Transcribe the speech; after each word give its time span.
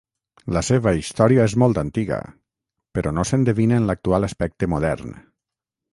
La 0.55 0.61
seva 0.67 0.93
història 1.01 1.43
és 1.49 1.53
molt 1.65 1.81
antiga, 1.83 2.19
però 2.99 3.15
no 3.19 3.29
s'endevina 3.33 3.81
en 3.83 3.89
l'actual 3.91 4.29
aspecte 4.29 4.75
modern. 4.77 5.17